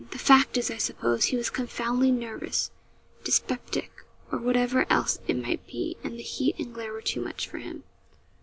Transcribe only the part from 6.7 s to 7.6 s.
glare were too much for